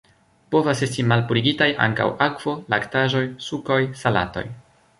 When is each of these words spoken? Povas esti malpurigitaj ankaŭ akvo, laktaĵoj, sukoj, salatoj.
Povas 0.53 0.79
esti 0.85 1.03
malpurigitaj 1.11 1.67
ankaŭ 1.87 2.09
akvo, 2.29 2.55
laktaĵoj, 2.75 3.25
sukoj, 3.51 3.81
salatoj. 4.05 4.47